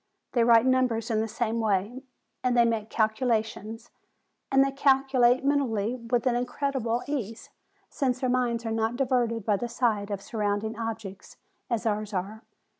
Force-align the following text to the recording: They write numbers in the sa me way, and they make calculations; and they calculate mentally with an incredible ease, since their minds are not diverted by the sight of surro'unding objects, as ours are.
They 0.31 0.43
write 0.43 0.65
numbers 0.65 1.11
in 1.11 1.19
the 1.21 1.27
sa 1.27 1.51
me 1.51 1.59
way, 1.59 2.03
and 2.43 2.57
they 2.57 2.65
make 2.65 2.89
calculations; 2.89 3.91
and 4.51 4.63
they 4.65 4.71
calculate 4.71 5.45
mentally 5.45 5.93
with 5.95 6.25
an 6.25 6.35
incredible 6.35 7.03
ease, 7.05 7.51
since 7.87 8.19
their 8.19 8.27
minds 8.27 8.65
are 8.65 8.71
not 8.71 8.95
diverted 8.95 9.45
by 9.45 9.57
the 9.57 9.69
sight 9.69 10.09
of 10.09 10.19
surro'unding 10.21 10.75
objects, 10.75 11.37
as 11.69 11.85
ours 11.85 12.15
are. 12.15 12.41